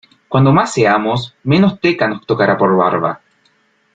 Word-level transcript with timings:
Cuanto 0.27 0.51
más 0.51 0.73
seamos, 0.73 1.35
menos 1.43 1.79
teca 1.79 2.07
nos 2.07 2.25
tocará 2.25 2.57
por 2.57 2.75
barba. 2.75 3.21